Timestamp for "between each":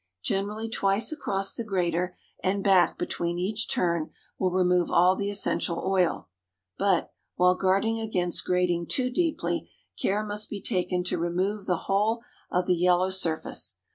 2.97-3.69